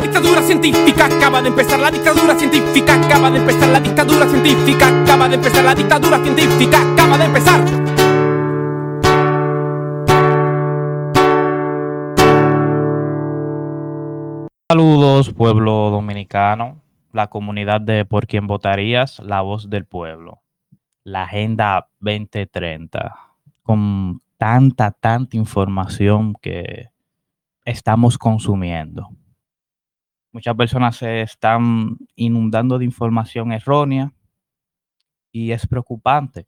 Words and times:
La 0.00 0.06
dictadura 0.06 0.40
científica 0.40 1.04
acaba 1.04 1.42
de 1.42 1.48
empezar, 1.48 1.78
la 1.78 1.90
dictadura 1.90 2.34
científica 2.34 2.94
acaba 2.94 3.30
de 3.30 3.36
empezar, 3.36 3.68
la 3.68 3.80
dictadura 3.80 4.26
científica 4.26 5.02
acaba 5.02 5.28
de 5.28 5.34
empezar, 5.34 5.62
la 5.62 5.74
dictadura 5.74 6.18
científica 6.24 6.78
acaba 6.92 7.18
de 7.18 7.24
empezar. 7.26 7.60
Saludos, 14.70 15.34
pueblo 15.34 15.90
dominicano, 15.90 16.80
la 17.12 17.26
comunidad 17.26 17.82
de 17.82 18.06
Por 18.06 18.26
quien 18.26 18.46
votarías, 18.46 19.18
la 19.18 19.42
voz 19.42 19.68
del 19.68 19.84
pueblo, 19.84 20.40
la 21.04 21.24
Agenda 21.24 21.88
2030, 22.00 23.16
con 23.62 24.22
tanta, 24.38 24.92
tanta 24.92 25.36
información 25.36 26.32
que 26.40 26.88
estamos 27.66 28.16
consumiendo. 28.16 29.10
Muchas 30.32 30.54
personas 30.54 30.96
se 30.96 31.22
están 31.22 31.96
inundando 32.14 32.78
de 32.78 32.84
información 32.84 33.52
errónea 33.52 34.12
y 35.32 35.52
es 35.52 35.66
preocupante. 35.66 36.46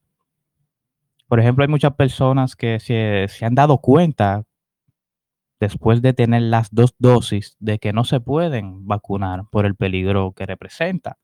Por 1.27 1.41
ejemplo, 1.41 1.65
hay 1.65 1.69
muchas 1.69 1.95
personas 1.95 2.55
que 2.55 2.79
se, 2.79 3.27
se 3.29 3.45
han 3.45 3.55
dado 3.55 3.79
cuenta 3.79 4.45
después 5.59 6.03
de 6.03 6.13
tener 6.13 6.43
las 6.43 6.75
dos 6.75 6.95
dosis 6.99 7.57
de 7.61 7.79
que 7.79 7.93
no 7.93 8.05
se 8.05 8.21
pueden 8.21 8.87
vacunar 8.87 9.45
por 9.51 9.65
el 9.65 9.77
peligro 9.77 10.33
que 10.33 10.45
representa, 10.45 11.19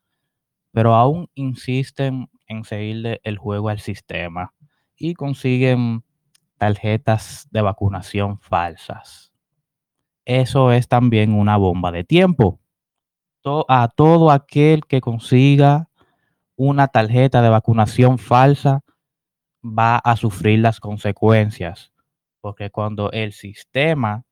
pero 0.72 0.94
aún 0.94 1.28
insisten 1.34 2.30
en 2.46 2.64
seguirle 2.64 3.20
el 3.24 3.36
juego 3.36 3.68
al 3.68 3.80
sistema 3.80 4.54
y 4.96 5.14
consiguen 5.14 6.04
tarjetas 6.56 7.48
de 7.50 7.62
vacunación 7.62 8.40
falsas. 8.40 9.27
Eso 10.28 10.72
es 10.72 10.88
también 10.88 11.32
una 11.32 11.56
bomba 11.56 11.90
de 11.90 12.04
tiempo. 12.04 12.60
A 13.66 13.88
todo 13.88 14.30
aquel 14.30 14.84
que 14.84 15.00
consiga 15.00 15.88
una 16.54 16.88
tarjeta 16.88 17.40
de 17.40 17.48
vacunación 17.48 18.18
falsa 18.18 18.84
va 19.64 19.96
a 19.96 20.16
sufrir 20.16 20.58
las 20.58 20.80
consecuencias, 20.80 21.94
porque 22.42 22.68
cuando 22.68 23.10
el 23.10 23.32
sistema 23.32 24.24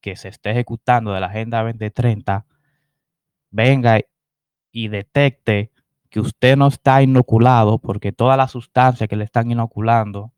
que 0.00 0.16
se 0.16 0.30
esté 0.30 0.50
ejecutando 0.50 1.12
de 1.12 1.20
la 1.20 1.26
Agenda 1.26 1.62
2030 1.62 2.44
venga 3.52 4.00
y 4.72 4.88
detecte 4.88 5.70
que 6.08 6.18
usted 6.18 6.56
no 6.56 6.66
está 6.66 7.02
inoculado, 7.02 7.78
porque 7.78 8.10
toda 8.10 8.36
la 8.36 8.48
sustancia 8.48 9.06
que 9.06 9.14
le 9.14 9.22
están 9.22 9.48
inoculando, 9.48 10.32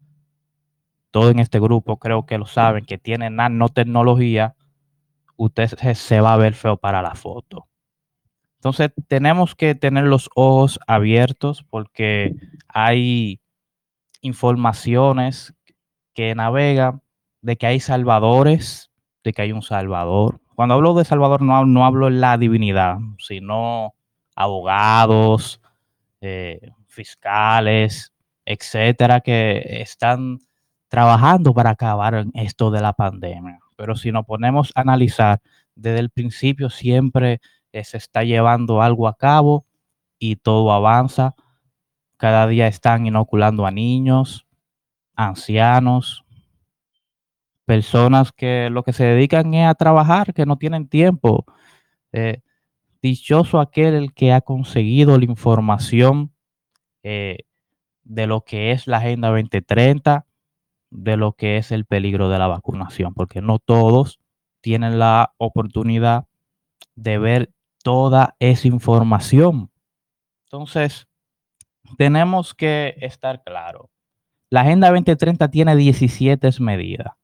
todo 1.10 1.30
en 1.30 1.38
este 1.38 1.60
grupo 1.60 1.96
creo 1.96 2.26
que 2.26 2.36
lo 2.36 2.44
saben, 2.44 2.84
que 2.84 2.98
tienen 2.98 3.36
nanotecnología, 3.36 4.54
usted 5.36 5.68
se, 5.94 6.20
va 6.20 6.34
a 6.34 6.36
ver 6.36 6.54
feo 6.54 6.76
para 6.76 7.02
la 7.02 7.14
foto. 7.14 7.68
Entonces 8.56 8.90
tenemos 9.08 9.54
que 9.54 9.74
tener 9.74 10.04
los 10.04 10.30
ojos 10.34 10.78
abiertos 10.86 11.64
porque 11.68 12.36
hay 12.68 13.40
informaciones 14.20 15.54
que 16.14 16.34
navegan 16.34 17.02
de 17.40 17.56
que 17.56 17.66
hay 17.66 17.80
salvadores 17.80 18.92
de 19.24 19.32
que 19.32 19.42
hay 19.42 19.52
un 19.52 19.62
Salvador. 19.62 20.40
Cuando 20.54 20.74
hablo 20.74 20.94
de 20.94 21.04
Salvador 21.04 21.42
no, 21.42 21.84
hablo 21.84 22.08
en 22.08 22.20
la 22.20 22.36
divinidad, 22.36 22.98
sino 23.18 23.94
abogados, 24.34 25.60
eh, 26.20 26.70
fiscales, 26.86 28.12
etcétera, 28.44 29.20
que 29.20 29.80
están 29.80 30.38
trabajando 30.88 31.54
para 31.54 31.70
acabar 31.70 32.26
esto 32.34 32.70
de 32.70 32.80
la 32.80 32.92
pandemia. 32.92 33.58
Pero 33.82 33.96
si 33.96 34.12
nos 34.12 34.24
ponemos 34.26 34.70
a 34.76 34.82
analizar, 34.82 35.40
desde 35.74 35.98
el 35.98 36.10
principio 36.10 36.70
siempre 36.70 37.40
eh, 37.72 37.82
se 37.82 37.96
está 37.96 38.22
llevando 38.22 38.80
algo 38.80 39.08
a 39.08 39.16
cabo 39.16 39.66
y 40.20 40.36
todo 40.36 40.70
avanza. 40.70 41.34
Cada 42.16 42.46
día 42.46 42.68
están 42.68 43.06
inoculando 43.06 43.66
a 43.66 43.72
niños, 43.72 44.46
ancianos, 45.16 46.24
personas 47.64 48.30
que 48.30 48.70
lo 48.70 48.84
que 48.84 48.92
se 48.92 49.02
dedican 49.02 49.52
es 49.52 49.66
a 49.66 49.74
trabajar, 49.74 50.32
que 50.32 50.46
no 50.46 50.58
tienen 50.58 50.86
tiempo. 50.86 51.44
Eh, 52.12 52.40
dichoso 53.02 53.58
aquel 53.58 53.94
el 53.94 54.14
que 54.14 54.32
ha 54.32 54.42
conseguido 54.42 55.18
la 55.18 55.24
información 55.24 56.32
eh, 57.02 57.38
de 58.04 58.28
lo 58.28 58.44
que 58.44 58.70
es 58.70 58.86
la 58.86 58.98
Agenda 58.98 59.30
2030, 59.30 60.24
de 60.92 61.16
lo 61.16 61.32
que 61.32 61.56
es 61.56 61.72
el 61.72 61.86
peligro 61.86 62.28
de 62.28 62.38
la 62.38 62.46
vacunación, 62.46 63.14
porque 63.14 63.40
no 63.40 63.58
todos 63.58 64.20
tienen 64.60 64.98
la 64.98 65.32
oportunidad 65.38 66.26
de 66.94 67.18
ver 67.18 67.50
toda 67.82 68.36
esa 68.38 68.68
información. 68.68 69.70
Entonces, 70.44 71.08
tenemos 71.96 72.54
que 72.54 72.94
estar 73.00 73.42
claros. 73.42 73.86
La 74.50 74.60
Agenda 74.60 74.90
2030 74.90 75.48
tiene 75.48 75.76
17 75.76 76.50
medidas. 76.60 77.14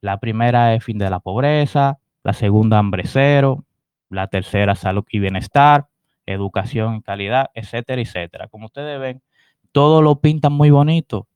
La 0.00 0.18
primera 0.18 0.74
es 0.74 0.84
fin 0.84 0.98
de 0.98 1.08
la 1.08 1.20
pobreza, 1.20 2.00
la 2.24 2.32
segunda 2.32 2.78
hambre 2.78 3.04
cero, 3.06 3.64
la 4.10 4.26
tercera 4.26 4.74
salud 4.74 5.04
y 5.08 5.20
bienestar, 5.20 5.86
educación 6.26 6.96
y 6.96 7.02
calidad, 7.02 7.50
etcétera, 7.54 8.02
etcétera. 8.02 8.48
Como 8.48 8.66
ustedes 8.66 8.98
ven, 9.00 9.22
todo 9.70 10.02
lo 10.02 10.20
pintan 10.20 10.52
muy 10.52 10.70
bonito 10.70 11.28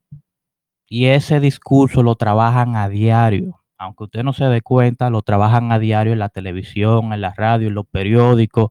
y 0.88 1.06
ese 1.06 1.41
discurso 1.41 2.02
lo 2.02 2.16
trabajan 2.16 2.76
a 2.76 2.88
diario. 2.88 3.60
Aunque 3.78 4.04
usted 4.04 4.22
no 4.22 4.32
se 4.32 4.44
dé 4.44 4.62
cuenta, 4.62 5.10
lo 5.10 5.22
trabajan 5.22 5.72
a 5.72 5.78
diario 5.78 6.12
en 6.12 6.19
la 6.19 6.28
televisión, 6.28 7.12
en 7.12 7.20
la 7.20 7.34
radio, 7.36 7.69
en 7.69 7.74
los 7.74 7.86
periódicos, 7.86 8.70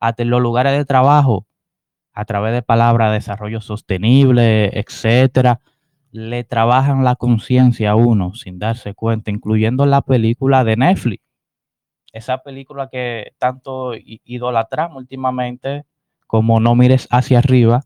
hasta 0.00 0.22
en 0.22 0.30
los 0.30 0.40
lugares 0.40 0.76
de 0.76 0.84
trabajo, 0.84 1.46
a 2.12 2.24
través 2.24 2.52
de 2.52 2.62
palabras 2.62 3.10
de 3.10 3.14
desarrollo 3.14 3.60
sostenible, 3.60 4.78
etcétera 4.78 5.60
le 6.14 6.44
trabajan 6.44 7.02
la 7.02 7.16
conciencia 7.16 7.90
a 7.90 7.96
uno 7.96 8.34
sin 8.34 8.60
darse 8.60 8.94
cuenta, 8.94 9.32
incluyendo 9.32 9.84
la 9.84 10.00
película 10.00 10.62
de 10.62 10.76
Netflix. 10.76 11.24
Esa 12.12 12.38
película 12.38 12.88
que 12.88 13.32
tanto 13.38 13.94
idolatramos 13.96 14.96
últimamente, 14.96 15.86
como 16.28 16.60
No 16.60 16.76
mires 16.76 17.08
hacia 17.10 17.40
arriba, 17.40 17.82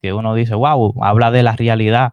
que 0.00 0.12
uno 0.12 0.32
dice, 0.36 0.54
wow, 0.54 0.94
habla 1.02 1.32
de 1.32 1.42
la 1.42 1.56
realidad. 1.56 2.12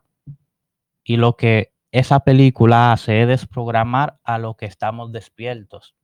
Y 1.04 1.18
lo 1.18 1.36
que 1.36 1.74
esa 1.92 2.22
película 2.22 2.94
hace 2.94 3.22
es 3.22 3.28
desprogramar 3.28 4.20
a 4.24 4.38
lo 4.38 4.56
que 4.56 4.66
estamos 4.66 5.12
despiertos. 5.12 5.96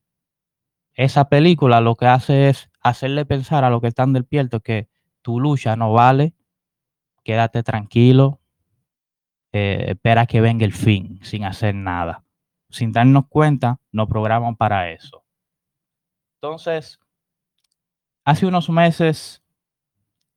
Esa 0.94 1.30
película 1.30 1.80
lo 1.80 1.96
que 1.96 2.08
hace 2.08 2.50
es 2.50 2.70
hacerle 2.82 3.26
pensar 3.26 3.64
a 3.64 3.70
los 3.70 3.82
que 3.82 3.88
están 3.88 4.14
despiertos 4.14 4.62
que 4.62 4.90
tu 5.22 5.40
lucha 5.40 5.76
no 5.76 5.94
vale, 5.94 6.34
quédate 7.24 7.64
tranquilo, 7.64 8.40
eh, 9.52 9.86
espera 9.90 10.26
que 10.26 10.42
venga 10.42 10.66
el 10.66 10.74
fin 10.74 11.20
sin 11.24 11.46
hacer 11.46 11.76
nada. 11.76 12.24
Sin 12.70 12.92
darnos 12.92 13.28
cuenta, 13.30 13.80
nos 13.92 14.10
programan 14.10 14.56
para 14.56 14.92
eso. 14.92 15.24
Entonces, 16.36 17.00
hace 18.26 18.46
unos 18.46 18.70
meses 18.70 19.42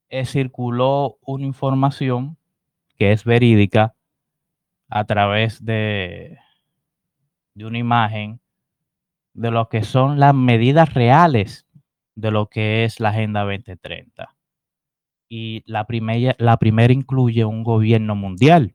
eh, 0.09 0.25
circuló 0.25 1.19
una 1.23 1.45
información 1.45 2.37
que 2.97 3.13
es 3.13 3.25
verídica 3.25 3.95
a 4.91 5.05
través 5.05 5.65
de, 5.65 6.39
de 7.55 7.65
una 7.65 7.79
imagen 7.79 8.41
de 9.33 9.51
lo 9.51 9.69
que 9.69 9.83
son 9.83 10.21
las 10.21 10.35
medidas 10.35 10.93
reales 10.95 11.67
de 12.17 12.31
lo 12.31 12.49
que 12.49 12.85
es 12.85 13.01
la 13.01 13.11
Agenda 13.11 13.45
2030. 13.45 14.35
Y 15.29 15.63
la 15.65 15.87
primera, 15.87 16.35
la 16.39 16.57
primera 16.59 16.93
incluye 16.93 17.45
un 17.45 17.63
gobierno 17.63 18.15
mundial 18.17 18.75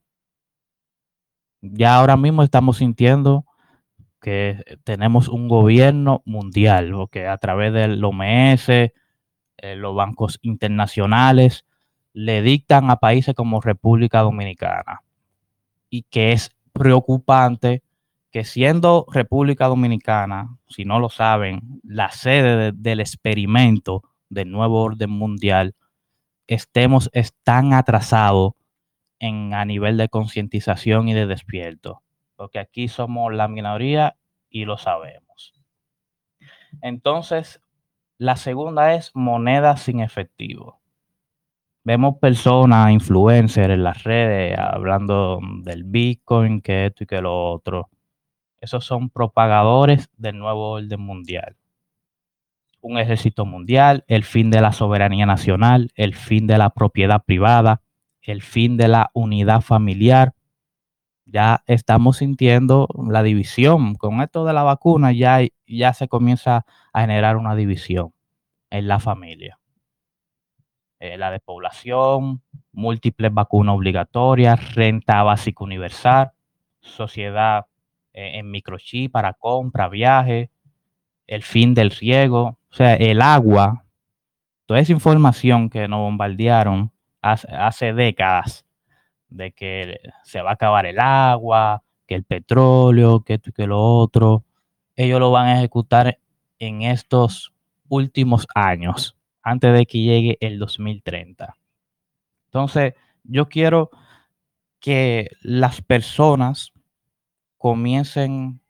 ya 1.73 1.95
ahora 1.95 2.17
mismo 2.17 2.43
estamos 2.43 2.77
sintiendo 2.77 3.45
que 4.21 4.63
tenemos 4.83 5.27
un 5.27 5.47
gobierno 5.47 6.21
mundial, 6.25 6.91
porque 6.91 7.27
a 7.27 7.37
través 7.37 7.73
del 7.73 8.03
OMS, 8.03 8.69
eh, 8.69 8.91
los 9.75 9.95
bancos 9.95 10.39
internacionales, 10.41 11.65
le 12.13 12.41
dictan 12.41 12.89
a 12.89 12.97
países 12.97 13.35
como 13.35 13.61
República 13.61 14.21
Dominicana. 14.21 15.01
Y 15.95 16.03
que 16.09 16.33
es 16.33 16.51
preocupante 16.73 17.81
que 18.29 18.43
siendo 18.43 19.05
República 19.09 19.67
Dominicana, 19.67 20.57
si 20.67 20.83
no 20.83 20.99
lo 20.99 21.07
saben, 21.07 21.79
la 21.83 22.11
sede 22.11 22.73
del 22.73 22.99
experimento 22.99 24.03
del 24.27 24.51
nuevo 24.51 24.81
orden 24.83 25.09
mundial, 25.09 25.73
estemos 26.47 27.09
tan 27.43 27.71
atrasados 27.71 28.51
a 29.21 29.63
nivel 29.63 29.95
de 29.95 30.09
concientización 30.09 31.07
y 31.07 31.13
de 31.13 31.27
despierto, 31.27 32.03
porque 32.35 32.59
aquí 32.59 32.89
somos 32.89 33.33
la 33.33 33.47
minoría 33.47 34.17
y 34.49 34.65
lo 34.65 34.77
sabemos. 34.77 35.53
Entonces, 36.81 37.61
la 38.17 38.35
segunda 38.35 38.95
es 38.95 39.11
moneda 39.13 39.77
sin 39.77 40.01
efectivo. 40.01 40.81
Vemos 41.85 42.15
personas, 42.19 42.91
influencers 42.91 43.71
en 43.71 43.83
las 43.83 44.03
redes 44.03 44.57
hablando 44.57 45.39
del 45.61 45.83
Bitcoin, 45.83 46.59
que 46.61 46.87
esto 46.87 47.03
y 47.03 47.07
que 47.07 47.21
lo 47.21 47.51
otro. 47.51 47.89
Esos 48.59 48.85
son 48.85 49.09
propagadores 49.11 50.09
del 50.17 50.39
nuevo 50.39 50.71
orden 50.71 50.99
mundial. 50.99 51.55
un 52.81 52.97
ejército 52.99 53.45
mundial, 53.45 54.03
el 54.07 54.23
fin 54.23 54.51
de 54.51 54.61
la 54.61 54.71
soberanía 54.71 55.25
nacional, 55.25 55.91
el 55.95 56.15
fin 56.15 56.47
de 56.47 56.57
la 56.57 56.69
propiedad 56.71 57.23
privada, 57.23 57.81
el 58.21 58.41
fin 58.41 58.77
de 58.77 58.87
la 58.87 59.11
unidad 59.13 59.61
familiar. 59.61 60.33
Ya 61.25 61.63
estamos 61.67 62.17
sintiendo 62.17 62.87
la 63.09 63.23
división. 63.23 63.95
Con 63.95 64.21
esto 64.21 64.45
de 64.45 64.53
la 64.53 64.63
vacuna 64.63 65.11
ya, 65.11 65.39
ya 65.67 65.93
se 65.93 66.07
comienza 66.07 66.65
a 66.93 67.01
generar 67.01 67.37
una 67.37 67.55
división 67.55 68.13
en 68.71 68.87
la 68.87 68.99
familia. 68.99 69.59
Eh, 70.99 71.17
la 71.17 71.29
despoblación, 71.29 72.41
múltiples 72.71 73.33
vacunas 73.33 73.75
obligatorias, 73.75 74.75
renta 74.75 75.23
básica 75.23 75.63
universal, 75.63 76.31
sociedad 76.79 77.65
eh, 78.13 78.39
en 78.39 78.49
microchip 78.49 79.11
para 79.11 79.33
compra, 79.33 79.89
viaje, 79.89 80.49
el 81.27 81.43
fin 81.43 81.73
del 81.73 81.91
riego, 81.91 82.57
o 82.69 82.73
sea, 82.73 82.95
el 82.95 83.21
agua, 83.21 83.83
toda 84.65 84.79
esa 84.79 84.93
información 84.93 85.69
que 85.69 85.87
nos 85.87 85.99
bombardearon 85.99 86.91
hace, 87.21 87.93
décadas 87.93 88.65
de 89.29 89.51
que 89.51 89.99
se 90.23 90.41
va 90.41 90.51
a 90.51 90.53
acabar 90.53 90.85
el 90.85 90.99
agua, 90.99 91.83
que 92.07 92.15
el 92.15 92.23
petróleo, 92.23 93.21
que 93.21 93.39
que 93.39 93.67
lo 93.67 93.81
otro, 93.81 94.45
ellos 94.95 95.19
lo 95.19 95.31
van 95.31 95.47
a 95.47 95.57
ejecutar 95.57 96.19
en 96.59 96.83
estos 96.83 97.53
últimos 97.89 98.47
años, 98.55 99.17
antes 99.45 99.73
de 99.73 99.85
que 99.85 100.01
llegue 100.01 100.37
el 100.41 100.59
2030. 100.59 101.55
Entonces, 102.47 102.95
yo 103.23 103.49
quiero 103.49 103.91
que 104.79 105.29
las 105.41 105.81
personas 105.81 106.73
comiencen 107.57 108.61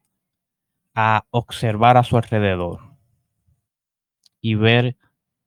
a 0.96 1.26
observar 1.30 1.96
a 1.96 2.04
su 2.04 2.18
alrededor 2.18 2.80
y 4.40 4.56
ver 4.56 4.96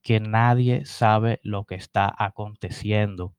que 0.02 0.20
nadie 0.20 0.84
sabe 0.84 1.40
lo 1.42 1.64
que 1.64 1.74
está 1.76 2.14
aconteciendo. 2.18 3.34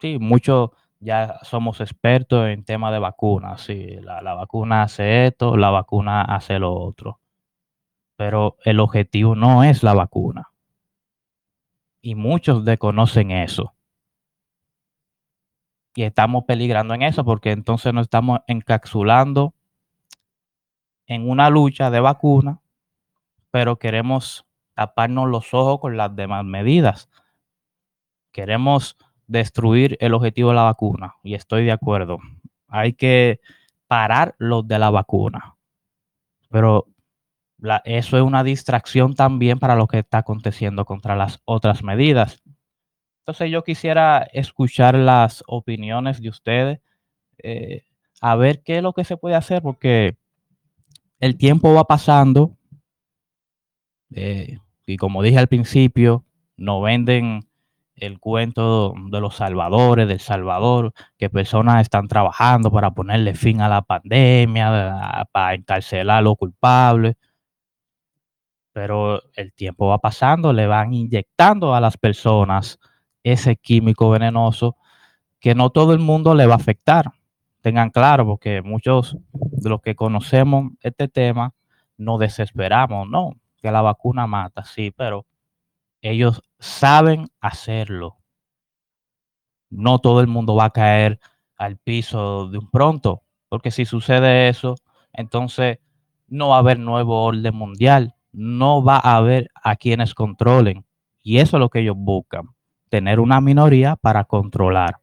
Sí, 0.00 0.18
muchos 0.20 0.70
ya 1.00 1.38
somos 1.42 1.80
expertos 1.80 2.46
en 2.48 2.64
tema 2.64 2.92
de 2.92 2.98
vacunas. 3.00 3.60
Sí, 3.62 3.96
la, 4.02 4.20
la 4.22 4.34
vacuna 4.34 4.82
hace 4.84 5.26
esto, 5.26 5.56
la 5.56 5.70
vacuna 5.70 6.22
hace 6.22 6.58
lo 6.58 6.72
otro. 6.74 7.20
Pero 8.16 8.56
el 8.64 8.80
objetivo 8.80 9.34
no 9.34 9.64
es 9.64 9.82
la 9.82 9.94
vacuna. 9.94 10.50
Y 12.00 12.14
muchos 12.14 12.64
desconocen 12.64 13.30
eso. 13.30 13.74
Y 15.94 16.02
estamos 16.02 16.44
peligrando 16.44 16.94
en 16.94 17.02
eso 17.02 17.24
porque 17.24 17.52
entonces 17.52 17.94
nos 17.94 18.02
estamos 18.02 18.40
encapsulando 18.46 19.54
en 21.06 21.28
una 21.28 21.50
lucha 21.50 21.90
de 21.90 22.00
vacuna, 22.00 22.60
pero 23.50 23.78
queremos 23.78 24.44
taparnos 24.74 25.28
los 25.28 25.54
ojos 25.54 25.80
con 25.80 25.96
las 25.96 26.14
demás 26.14 26.44
medidas. 26.44 27.08
Queremos 28.32 28.96
destruir 29.26 29.96
el 30.00 30.14
objetivo 30.14 30.50
de 30.50 30.56
la 30.56 30.62
vacuna 30.64 31.14
y 31.22 31.34
estoy 31.34 31.64
de 31.64 31.72
acuerdo. 31.72 32.18
Hay 32.68 32.94
que 32.94 33.40
parar 33.86 34.34
los 34.38 34.66
de 34.66 34.78
la 34.78 34.90
vacuna. 34.90 35.56
Pero 36.50 36.88
eso 37.84 38.16
es 38.16 38.22
una 38.22 38.44
distracción 38.44 39.14
también 39.14 39.58
para 39.58 39.76
lo 39.76 39.86
que 39.86 39.98
está 39.98 40.18
aconteciendo 40.18 40.84
contra 40.84 41.16
las 41.16 41.40
otras 41.44 41.82
medidas. 41.82 42.42
Entonces 43.20 43.50
yo 43.50 43.64
quisiera 43.64 44.26
escuchar 44.32 44.94
las 44.94 45.42
opiniones 45.46 46.20
de 46.20 46.28
ustedes, 46.28 46.80
eh, 47.38 47.82
a 48.20 48.36
ver 48.36 48.62
qué 48.62 48.78
es 48.78 48.82
lo 48.82 48.92
que 48.92 49.04
se 49.04 49.16
puede 49.16 49.34
hacer, 49.34 49.62
porque 49.62 50.16
el 51.20 51.36
tiempo 51.36 51.72
va 51.72 51.84
pasando 51.84 52.56
eh, 54.14 54.58
y 54.86 54.96
como 54.96 55.22
dije 55.22 55.38
al 55.38 55.48
principio, 55.48 56.24
no 56.56 56.80
venden 56.80 57.40
el 57.96 58.18
cuento 58.18 58.94
de 59.10 59.20
los 59.20 59.36
salvadores, 59.36 60.08
del 60.08 60.20
Salvador, 60.20 60.92
que 61.16 61.30
personas 61.30 61.82
están 61.82 62.08
trabajando 62.08 62.70
para 62.70 62.90
ponerle 62.90 63.34
fin 63.34 63.60
a 63.60 63.68
la 63.68 63.82
pandemia, 63.82 65.26
para 65.32 65.54
encarcelar 65.54 66.18
a 66.18 66.22
los 66.22 66.36
culpables. 66.36 67.16
Pero 68.74 69.22
el 69.34 69.54
tiempo 69.54 69.86
va 69.86 69.98
pasando, 69.98 70.52
le 70.52 70.66
van 70.66 70.92
inyectando 70.92 71.74
a 71.74 71.80
las 71.80 71.96
personas 71.96 72.80
ese 73.22 73.56
químico 73.56 74.10
venenoso 74.10 74.76
que 75.40 75.54
no 75.54 75.70
todo 75.70 75.92
el 75.92 76.00
mundo 76.00 76.34
le 76.34 76.46
va 76.46 76.54
a 76.54 76.56
afectar. 76.56 77.12
Tengan 77.60 77.90
claro, 77.90 78.26
porque 78.26 78.62
muchos 78.62 79.16
de 79.32 79.70
los 79.70 79.80
que 79.80 79.94
conocemos 79.94 80.72
este 80.80 81.06
tema 81.06 81.54
no 81.96 82.18
desesperamos, 82.18 83.08
no, 83.08 83.34
que 83.62 83.70
la 83.70 83.80
vacuna 83.80 84.26
mata, 84.26 84.64
sí, 84.64 84.90
pero 84.90 85.24
ellos 86.02 86.42
saben 86.58 87.28
hacerlo. 87.40 88.18
No 89.70 90.00
todo 90.00 90.20
el 90.20 90.26
mundo 90.26 90.56
va 90.56 90.64
a 90.64 90.70
caer 90.70 91.20
al 91.56 91.78
piso 91.78 92.48
de 92.48 92.58
un 92.58 92.70
pronto, 92.70 93.22
porque 93.48 93.70
si 93.70 93.84
sucede 93.84 94.48
eso, 94.48 94.74
entonces 95.12 95.78
no 96.26 96.48
va 96.48 96.56
a 96.56 96.58
haber 96.58 96.78
nuevo 96.80 97.22
orden 97.22 97.54
mundial, 97.54 98.13
no 98.34 98.82
va 98.82 98.96
a 98.96 99.16
haber 99.16 99.50
a 99.54 99.76
quienes 99.76 100.14
controlen. 100.14 100.84
Y 101.22 101.38
eso 101.38 101.56
es 101.56 101.60
lo 101.60 101.70
que 101.70 101.80
ellos 101.80 101.96
buscan, 101.96 102.48
tener 102.90 103.20
una 103.20 103.40
minoría 103.40 103.96
para 103.96 104.24
controlar. 104.24 104.98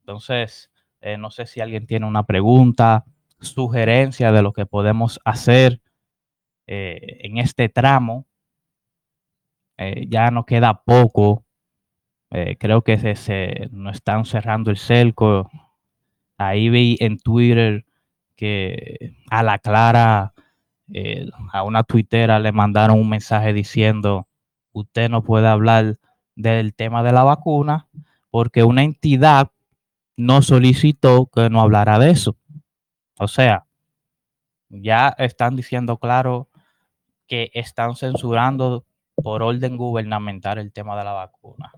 Entonces, 0.00 0.70
eh, 1.00 1.16
no 1.16 1.30
sé 1.30 1.46
si 1.46 1.60
alguien 1.60 1.86
tiene 1.86 2.06
una 2.06 2.24
pregunta, 2.24 3.04
sugerencia 3.40 4.32
de 4.32 4.42
lo 4.42 4.52
que 4.52 4.66
podemos 4.66 5.20
hacer 5.24 5.80
eh, 6.66 7.18
en 7.22 7.38
este 7.38 7.68
tramo. 7.68 8.26
Eh, 9.78 10.06
ya 10.08 10.30
no 10.30 10.44
queda 10.44 10.82
poco. 10.84 11.44
creo 12.58 12.82
que 12.82 12.98
se, 12.98 13.14
se, 13.14 13.68
nos 13.72 13.96
están 13.96 14.24
cerrando 14.24 14.70
el 14.70 14.78
cerco. 14.78 15.50
Ahí 16.38 16.70
vi 16.70 16.96
en 17.00 17.18
Twitter 17.18 17.84
que 18.36 19.14
a 19.30 19.42
la 19.42 19.58
Clara, 19.58 20.32
a 21.52 21.62
una 21.62 21.82
tuitera 21.82 22.38
le 22.38 22.52
mandaron 22.52 22.98
un 22.98 23.08
mensaje 23.08 23.52
diciendo, 23.52 24.28
usted 24.72 25.08
no 25.08 25.22
puede 25.22 25.48
hablar 25.48 25.98
del 26.34 26.74
tema 26.74 27.02
de 27.02 27.12
la 27.12 27.24
vacuna 27.24 27.88
porque 28.30 28.64
una 28.64 28.82
entidad 28.82 29.50
no 30.16 30.42
solicitó 30.42 31.26
que 31.26 31.50
no 31.50 31.60
hablara 31.60 31.98
de 31.98 32.10
eso. 32.10 32.36
O 33.18 33.28
sea, 33.28 33.66
ya 34.68 35.14
están 35.18 35.56
diciendo 35.56 35.98
claro 35.98 36.48
que 37.26 37.50
están 37.54 37.94
censurando 37.96 38.84
por 39.14 39.42
orden 39.42 39.76
gubernamental 39.76 40.58
el 40.58 40.72
tema 40.72 40.96
de 40.96 41.04
la 41.04 41.12
vacuna. 41.12 41.72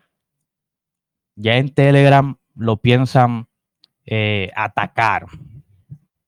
Ya 1.36 1.56
en 1.56 1.74
Telegram 1.74 2.36
lo 2.54 2.76
piensan 2.76 3.48
eh, 4.06 4.50
atacar. 4.54 5.26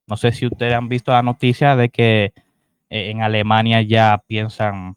No 0.06 0.16
sé 0.16 0.32
si 0.32 0.46
ustedes 0.46 0.74
han 0.74 0.88
visto 0.88 1.12
la 1.12 1.22
noticia 1.22 1.76
de 1.76 1.88
que 1.88 2.24
eh, 2.24 2.45
en 2.90 3.22
Alemania 3.22 3.82
ya 3.82 4.22
piensan 4.26 4.96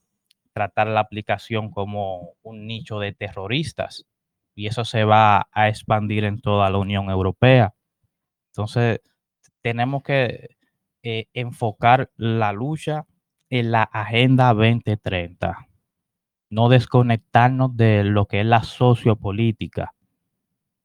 tratar 0.53 0.87
la 0.87 0.99
aplicación 0.99 1.71
como 1.71 2.33
un 2.41 2.67
nicho 2.67 2.99
de 2.99 3.13
terroristas 3.13 4.05
y 4.55 4.67
eso 4.67 4.83
se 4.83 5.05
va 5.05 5.47
a 5.51 5.69
expandir 5.69 6.25
en 6.25 6.41
toda 6.41 6.69
la 6.69 6.77
Unión 6.77 7.09
Europea. 7.09 7.73
Entonces, 8.51 8.99
tenemos 9.61 10.03
que 10.03 10.49
eh, 11.03 11.27
enfocar 11.33 12.11
la 12.17 12.51
lucha 12.51 13.05
en 13.49 13.71
la 13.71 13.83
Agenda 13.83 14.53
2030, 14.53 15.67
no 16.49 16.69
desconectarnos 16.69 17.75
de 17.77 18.03
lo 18.03 18.25
que 18.25 18.41
es 18.41 18.45
la 18.45 18.63
sociopolítica, 18.63 19.93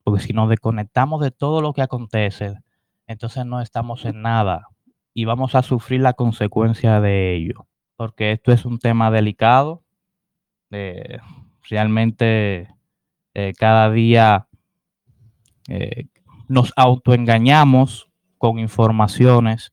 porque 0.04 0.22
si 0.22 0.32
nos 0.32 0.48
desconectamos 0.48 1.20
de 1.20 1.32
todo 1.32 1.60
lo 1.60 1.72
que 1.72 1.82
acontece, 1.82 2.54
entonces 3.06 3.44
no 3.44 3.60
estamos 3.60 4.04
en 4.04 4.22
nada 4.22 4.68
y 5.14 5.24
vamos 5.24 5.54
a 5.54 5.62
sufrir 5.62 6.00
la 6.00 6.12
consecuencia 6.12 7.00
de 7.00 7.36
ello, 7.36 7.66
porque 7.96 8.32
esto 8.32 8.50
es 8.52 8.64
un 8.64 8.80
tema 8.80 9.12
delicado, 9.12 9.84
eh, 10.72 11.18
realmente 11.68 12.68
eh, 13.32 13.52
cada 13.56 13.90
día 13.92 14.48
eh, 15.68 16.08
nos 16.48 16.72
autoengañamos 16.74 18.08
con 18.38 18.58
informaciones 18.58 19.72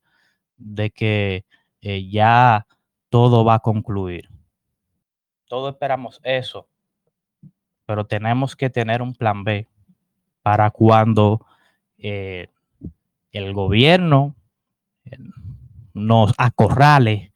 de 0.58 0.92
que 0.92 1.44
ya 1.82 2.68
todo 3.10 3.44
va 3.44 3.56
a 3.56 3.60
concluir. 3.60 4.30
Todos 5.48 5.74
esperamos 5.74 6.22
eso, 6.24 6.68
pero 7.88 8.06
tenemos 8.06 8.56
que 8.56 8.70
tener 8.70 9.02
un 9.02 9.16
plan 9.16 9.44
B 9.44 9.68
para 10.44 10.70
cuando 10.70 11.44
el 11.98 12.48
gobierno 13.54 14.36
nos 15.94 16.34
acorrale, 16.38 17.32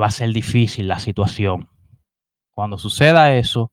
va 0.00 0.06
a 0.06 0.10
ser 0.10 0.32
difícil 0.32 0.88
la 0.88 0.98
situación. 0.98 1.68
Cuando 2.50 2.78
suceda 2.78 3.34
eso, 3.36 3.70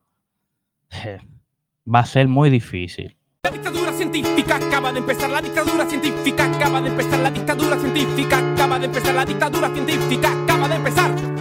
va 1.86 2.00
a 2.00 2.05
ser 2.05 2.27
muy 2.27 2.50
difícil. 2.50 3.17
La 3.43 3.51
dictadura 3.51 3.91
científica 3.93 4.55
acaba 4.55 4.91
de 4.91 5.00
empezar, 5.00 5.29
la 5.29 5.41
dictadura 5.41 5.86
científica 5.86 6.45
acaba 6.45 6.81
de 6.81 6.89
empezar, 6.89 7.19
la 7.19 7.31
dictadura 7.31 7.79
científica 7.79 8.53
acaba 8.53 8.79
de 8.79 8.86
empezar, 8.86 9.15
la 9.15 9.25
dictadura 9.25 9.69
científica 9.69 10.43
acaba 10.43 10.67
de 10.67 10.75
empezar. 10.75 11.35